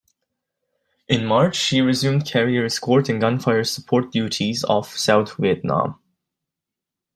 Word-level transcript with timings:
In 1.07 1.27
March 1.27 1.55
she 1.55 1.79
resumed 1.79 2.25
carrier 2.25 2.65
escort 2.65 3.07
and 3.07 3.21
gunfire 3.21 3.63
support 3.63 4.11
duties 4.11 4.63
off 4.63 4.97
South 4.97 5.37
Vietnam. 5.37 5.99